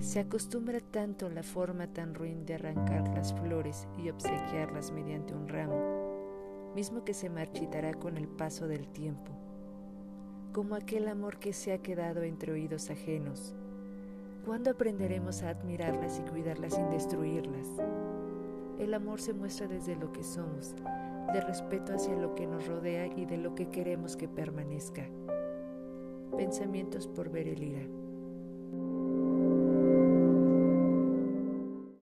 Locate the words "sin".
16.74-16.88